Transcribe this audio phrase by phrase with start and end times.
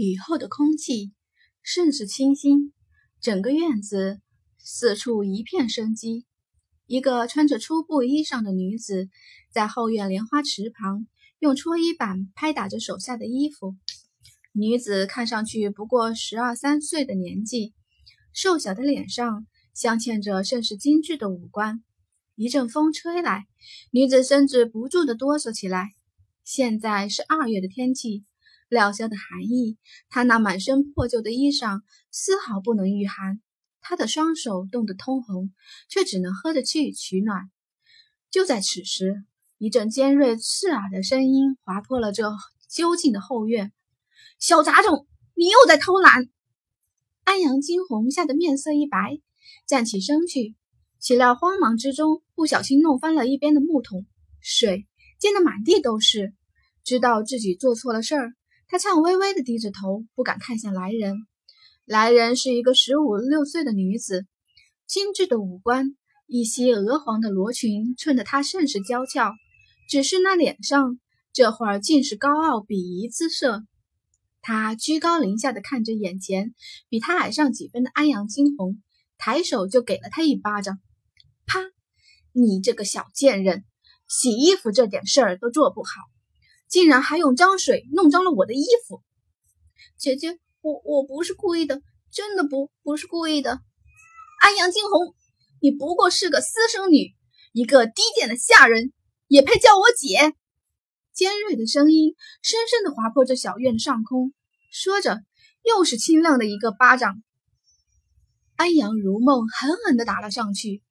[0.00, 1.12] 雨后的空气
[1.62, 2.72] 甚是清新，
[3.20, 4.22] 整个院子
[4.56, 6.24] 四处一片生机。
[6.86, 9.10] 一个穿着粗布衣裳的女子
[9.52, 11.06] 在后院莲花池旁
[11.38, 13.76] 用搓衣板拍打着手下的衣服。
[14.52, 17.74] 女子看上去不过十二三岁的年纪，
[18.32, 21.84] 瘦小的脸上镶嵌着甚是精致的五官。
[22.36, 23.44] 一阵风吹来，
[23.90, 25.90] 女子身子不住地哆嗦起来。
[26.42, 28.24] 现在是二月的天气，
[28.70, 29.76] 料峭的寒意，
[30.08, 33.42] 他那满身破旧的衣裳丝毫不能御寒。
[33.80, 35.52] 他的双手冻得通红，
[35.88, 37.50] 却只能喝着气取暖。
[38.30, 39.24] 就在此时，
[39.58, 42.30] 一阵尖锐刺耳的声音划破了这
[42.78, 43.72] 幽静的后院
[44.38, 46.28] ：“小杂种，你又在偷懒！”
[47.24, 49.20] 安阳惊鸿吓得面色一白，
[49.66, 50.54] 站起身去，
[51.00, 54.06] 岂料慌忙之中不小心弄翻了一边的木桶，
[54.40, 54.86] 水
[55.18, 56.34] 溅得满地都是。
[56.82, 58.34] 知道自己做错了事儿，
[58.70, 61.16] 他颤巍巍地低着头，不敢看向来人。
[61.84, 64.26] 来人是一个十五六岁的女子，
[64.86, 65.96] 精致的五官，
[66.28, 69.34] 一袭鹅黄的罗裙衬得她甚是娇俏。
[69.88, 71.00] 只是那脸上
[71.32, 73.64] 这会儿尽是高傲鄙夷之色。
[74.40, 76.54] 她居高临下的看着眼前
[76.88, 78.80] 比她矮上几分的安阳惊鸿，
[79.18, 80.78] 抬手就给了他一巴掌。
[81.44, 81.58] 啪！
[82.32, 83.64] 你这个小贱人，
[84.06, 85.90] 洗衣服这点事儿都做不好，
[86.70, 89.02] 竟然还用脏水弄脏了我的衣服！
[89.98, 90.38] 姐姐。
[90.62, 91.80] 我我不是故意的，
[92.12, 93.62] 真的不不是故意的。
[94.42, 95.14] 安阳惊鸿，
[95.62, 97.14] 你不过是个私生女，
[97.54, 98.92] 一个低贱的下人，
[99.26, 100.34] 也配叫我姐？
[101.14, 104.34] 尖锐的声音深深的划破这小院的上空，
[104.70, 105.22] 说着，
[105.64, 107.22] 又是清亮的一个巴掌。
[108.56, 110.82] 安阳如梦狠狠地打了上去，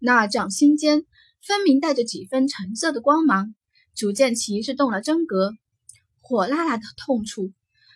[0.00, 1.06] 那掌心间
[1.40, 3.54] 分明带着几分橙色的光芒，
[3.94, 5.52] 逐渐其是动了真格，
[6.20, 7.52] 火辣辣的痛楚。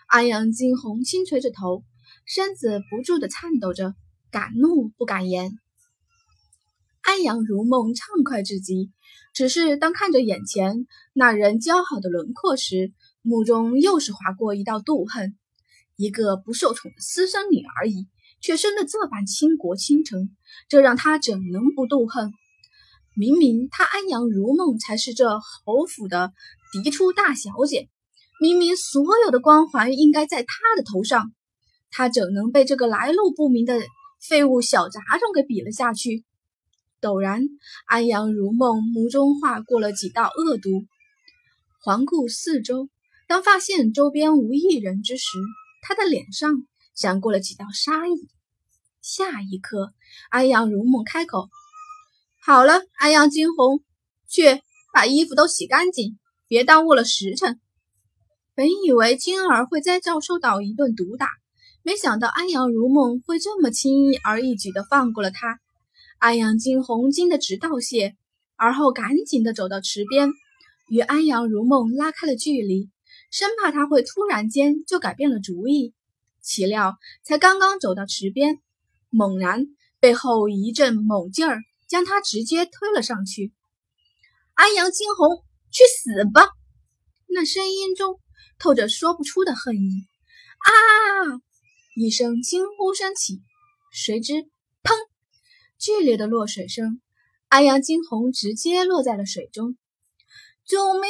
[0.06, 1.82] 安阳惊鸿轻垂着头，
[2.24, 3.94] 身子不住的颤抖着，
[4.30, 5.58] 敢怒不敢言。
[7.02, 8.90] 安阳如梦畅快至极，
[9.34, 15.36] 只是当看着眼前那人姣好的轮廓时，目中又是划过一道妒恨。
[15.96, 18.06] 一个不受宠的私生女而已，
[18.40, 20.30] 却生得这般倾国倾城，
[20.68, 22.32] 这让他怎能不妒恨？
[23.18, 26.32] 明明他安阳如梦才是这侯府的
[26.72, 27.88] 嫡出大小姐。
[28.40, 31.32] 明明所有的光环应该在他的头上，
[31.90, 33.80] 他怎能被这个来路不明的
[34.20, 36.24] 废物小杂种给比了下去？
[37.00, 37.42] 陡然，
[37.86, 40.86] 安阳如梦目中划过了几道恶毒，
[41.80, 42.88] 环顾四周，
[43.26, 45.26] 当发现周边无一人之时，
[45.82, 46.64] 他的脸上
[46.94, 48.12] 闪过了几道杀意。
[49.02, 49.92] 下一刻，
[50.30, 51.48] 安阳如梦开口
[52.48, 53.84] ：“好了，安阳惊鸿，
[54.26, 54.62] 去
[54.94, 57.60] 把衣服都洗干净，别耽误了时辰。”
[58.56, 61.28] 本以为金儿会再遭受到一顿毒打，
[61.82, 65.60] 没想到安阳如梦会这么轻易而易举地放过了他。
[66.16, 68.16] 安阳惊鸿惊得直道谢，
[68.56, 70.30] 而后赶紧地走到池边，
[70.88, 72.88] 与安阳如梦拉开了距离，
[73.30, 75.92] 生怕他会突然间就改变了主意。
[76.40, 78.58] 岂料才刚刚走到池边，
[79.10, 79.66] 猛然
[80.00, 83.52] 背后一阵猛劲儿将他直接推了上去。
[84.54, 86.50] 安阳惊鸿，去死吧！
[87.26, 88.20] 那声音中。
[88.60, 90.08] 透着说不出的恨意，
[90.58, 90.72] 啊！
[91.94, 93.40] 一声惊呼声起，
[93.92, 94.32] 随之
[94.82, 94.96] 砰！
[95.78, 97.00] 剧烈的落水声，
[97.46, 99.78] 安阳惊鸿直接落在了水中。
[100.64, 101.00] 救命！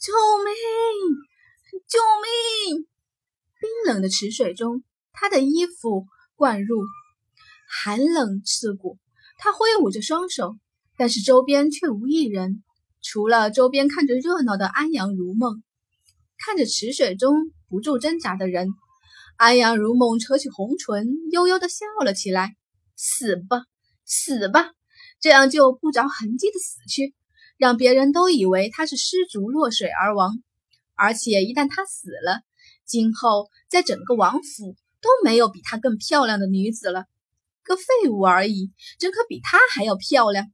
[0.00, 0.12] 救
[0.44, 0.54] 命！
[1.86, 2.00] 救
[2.74, 2.88] 命！
[3.60, 4.82] 冰冷的池水中，
[5.12, 6.82] 他的衣服灌入，
[7.68, 8.98] 寒冷刺骨。
[9.42, 10.54] 他挥舞着双手，
[10.98, 12.62] 但是周边却无一人，
[13.00, 15.62] 除了周边看着热闹的安阳如梦。
[16.36, 17.34] 看着池水中
[17.66, 18.68] 不住挣扎的人，
[19.38, 22.54] 安阳如梦扯起红唇，悠悠地笑了起来
[22.96, 23.64] ：“死吧，
[24.04, 24.72] 死吧，
[25.20, 27.14] 这样就不着痕迹的死去，
[27.56, 30.42] 让别人都以为他是失足落水而亡。
[30.94, 32.42] 而且一旦他死了，
[32.84, 37.06] 今后在整个王府都没有比她更漂亮的女子了。
[37.62, 40.46] 个废物而已，怎可比她还要漂亮？”